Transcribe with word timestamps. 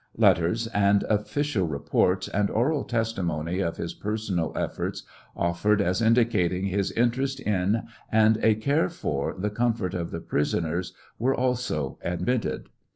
Letters 0.17 0.65
and 0.69 1.03
official 1.09 1.67
reports, 1.67 2.27
and 2.27 2.49
oral 2.49 2.83
testimony 2.85 3.59
of 3.59 3.77
his 3.77 3.93
personal 3.93 4.51
eSbrts, 4.53 5.03
offered 5.35 5.79
as 5.79 6.01
indicating 6.01 6.65
his 6.65 6.91
interest 6.93 7.39
in, 7.39 7.83
and 8.11 8.39
a 8.41 8.55
care 8.55 8.89
for, 8.89 9.35
the 9.37 9.51
comfort 9.51 9.93
of 9.93 10.09
the 10.09 10.19
prisoners, 10.19 10.95
were 11.19 11.35
also 11.35 11.99
admitted. 12.01 12.69